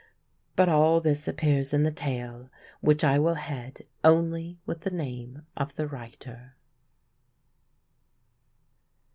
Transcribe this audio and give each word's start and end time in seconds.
But 0.55 0.67
all 0.67 0.99
this 0.99 1.27
appears 1.27 1.75
in 1.75 1.83
the 1.83 1.91
tale, 1.91 2.49
which 2.79 3.03
I 3.03 3.19
will 3.19 3.35
head 3.35 3.85
only 4.03 4.57
with 4.65 4.81
the 4.81 4.89
name 4.89 5.43
of 5.55 5.75
the 5.75 5.85
writer. 5.87 6.55